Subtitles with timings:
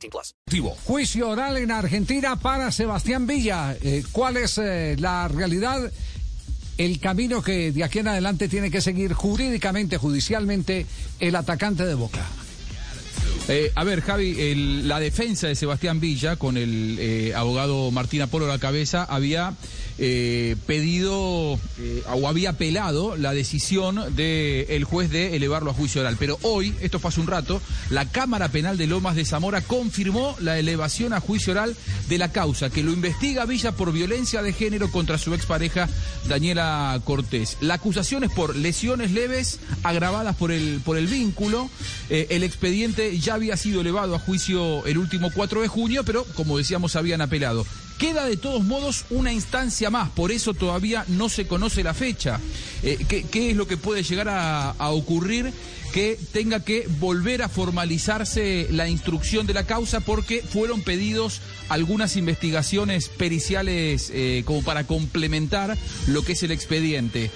[0.00, 0.34] 18 plus.
[0.84, 3.76] Juicio oral en Argentina para Sebastián Villa.
[3.82, 5.90] Eh, ¿Cuál es eh, la realidad?
[6.78, 10.86] El camino que de aquí en adelante tiene que seguir jurídicamente, judicialmente,
[11.18, 12.26] el atacante de Boca.
[13.52, 14.54] Eh, a ver, Javi,
[14.84, 19.54] la defensa de Sebastián Villa, con el eh, abogado Martín Apolo a la cabeza, había
[19.98, 26.16] eh, pedido o había apelado la decisión del juez de elevarlo a juicio oral.
[26.16, 30.36] Pero hoy, esto fue hace un rato, la Cámara Penal de Lomas de Zamora confirmó
[30.38, 31.74] la elevación a juicio oral
[32.08, 35.88] de la causa, que lo investiga Villa por violencia de género contra su expareja
[36.28, 37.56] Daniela Cortés.
[37.60, 41.68] La acusación es por lesiones leves agravadas por el, por el vínculo.
[42.08, 46.58] El expediente ya había sido elevado a juicio el último 4 de junio, pero como
[46.58, 47.64] decíamos habían apelado.
[48.00, 52.40] Queda de todos modos una instancia más, por eso todavía no se conoce la fecha.
[52.82, 55.52] Eh, ¿qué, es lo que puede llegar a, ocurrir?
[55.92, 62.16] Que tenga que volver a formalizarse la instrucción de la causa porque fueron pedidos algunas
[62.16, 67.30] investigaciones periciales eh, como para complementar lo que es el expediente.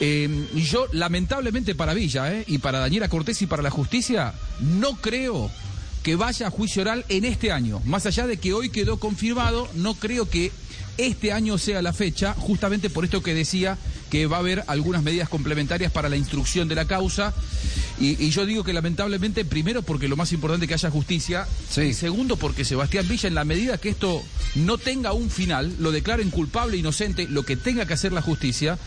[0.00, 4.96] Y yo, lamentablemente para Villa eh, y para Daniela Cortés y para la justicia, no
[4.96, 5.48] creo
[6.02, 7.80] que vaya a juicio oral en este año.
[7.84, 10.52] Más allá de que hoy quedó confirmado, no creo que
[10.96, 13.78] este año sea la fecha, justamente por esto que decía
[14.10, 17.34] que va a haber algunas medidas complementarias para la instrucción de la causa.
[18.00, 21.46] Y, y yo digo que lamentablemente, primero porque lo más importante es que haya justicia,
[21.68, 21.80] Sí.
[21.82, 24.22] y segundo porque Sebastián Villa, en la medida que esto
[24.54, 28.78] no tenga un final, lo declaren culpable, inocente, lo que tenga que hacer la justicia,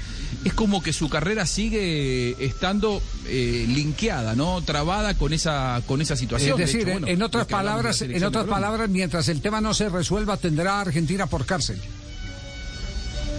[0.45, 4.61] es como que su carrera sigue estando eh, linkeada, ¿no?
[4.61, 6.51] Trabada con esa, con esa situación.
[6.51, 9.59] Es De decir, hecho, en- bueno, en otras palabras, en otras palabras, mientras el tema
[9.59, 11.77] no se resuelva, tendrá a Argentina por cárcel.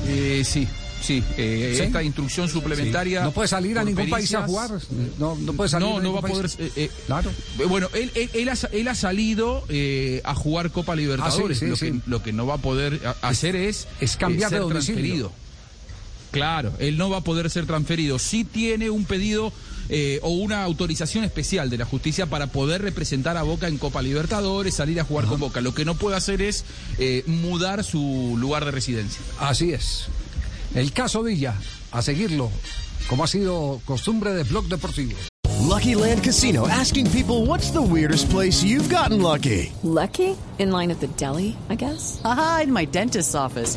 [0.06, 0.66] Eh, sí,
[1.02, 1.22] sí.
[1.36, 1.82] eh, ¿Sí?
[1.82, 3.22] Esta instrucción suplementaria.
[3.24, 4.70] No puede salir a ningún país a jugar.
[5.18, 5.86] No, no puede salir.
[5.88, 6.46] No, no va a poder.
[6.58, 7.30] eh, eh, Claro.
[7.58, 9.64] eh, Bueno, él, él, él ha, él ha salido
[10.24, 11.58] a jugar Copa Libertadores.
[11.58, 12.00] Ah, sí, lo, que, sí.
[12.06, 14.94] lo que no va a poder a- hacer es, es cambiar de ser domicilio.
[14.94, 15.32] transferido.
[16.30, 18.18] Claro, él no va a poder ser transferido.
[18.18, 19.52] Sí tiene un pedido
[19.90, 24.00] eh, o una autorización especial de la justicia para poder representar a Boca en Copa
[24.00, 25.60] Libertadores, salir a jugar con Boca.
[25.60, 26.64] Lo que no puede hacer es
[26.98, 29.20] eh, mudar su lugar de residencia.
[29.38, 30.06] Así es.
[30.74, 31.54] El caso Villa,
[31.90, 32.50] a seguirlo,
[33.06, 35.18] como ha sido costumbre de Blog Deportivo.
[35.68, 39.70] Lucky Land Casino asking people what's the weirdest place you've gotten lucky?
[39.82, 40.34] Lucky?
[40.58, 42.22] In line at the deli, I guess?
[42.24, 43.76] Aha, in my dentist's office.